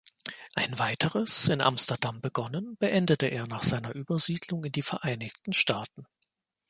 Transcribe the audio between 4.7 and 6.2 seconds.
die Vereinigten Staaten.